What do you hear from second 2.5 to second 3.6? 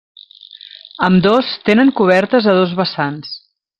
a dos vessants.